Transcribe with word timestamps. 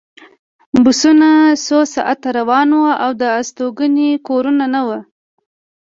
بسونه 0.83 1.29
څو 1.65 1.77
ساعته 1.93 2.27
روان 2.39 2.69
وو 2.77 2.89
او 3.03 3.11
د 3.21 3.23
استوګنې 3.39 4.09
کورونه 4.27 4.65
نه 4.75 4.81
وو 4.87 4.99